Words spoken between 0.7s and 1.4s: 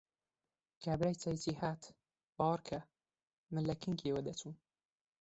کابرای